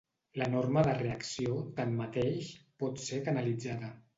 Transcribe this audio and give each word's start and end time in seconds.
La 0.41 0.45
norma 0.53 0.81
de 0.87 0.95
reacció, 1.01 1.59
tanmateix, 1.81 2.51
pot 2.85 3.07
ser 3.07 3.21
canalitzada. 3.29 3.97